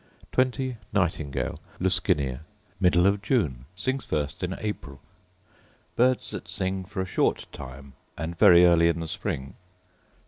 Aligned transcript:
20. 0.31 0.77
Nightingale, 0.93 1.59
Luscinia: 1.79 2.39
Middle 2.79 3.05
of 3.05 3.21
June: 3.21 3.65
sings 3.75 4.03
first 4.03 4.41
in 4.41 4.55
April. 4.57 4.99
Birds 5.95 6.31
that 6.31 6.49
sing 6.49 6.83
for 6.85 7.01
a 7.03 7.05
short 7.05 7.45
tune, 7.51 7.93
and 8.17 8.35
very 8.35 8.65
early 8.65 8.87
in 8.87 8.99
the 8.99 9.07
spring: 9.07 9.41
21. 9.41 9.55